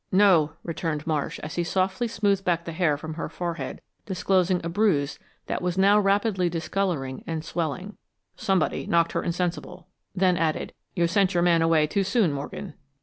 "No," 0.11 0.53
returned 0.63 1.05
Marsh, 1.05 1.37
as 1.43 1.53
he 1.57 1.63
softly 1.63 2.07
smoothed 2.07 2.43
back 2.43 2.65
the 2.65 2.71
hair 2.71 2.97
from 2.97 3.13
her 3.13 3.29
forehead, 3.29 3.81
disclosing 4.07 4.59
a 4.63 4.67
bruise 4.67 5.19
that 5.45 5.61
was 5.61 5.77
now 5.77 5.99
rapidly 5.99 6.49
discoloring 6.49 7.23
and 7.27 7.45
swelling. 7.45 7.97
"Somebody 8.35 8.87
knocked 8.87 9.11
her 9.11 9.21
insensible." 9.21 9.89
Then 10.15 10.37
added, 10.37 10.73
"You 10.95 11.05
sent 11.05 11.35
your 11.35 11.43
man 11.43 11.61
away 11.61 11.85
too 11.85 12.03
soon, 12.03 12.33
Morgan." 12.33 12.73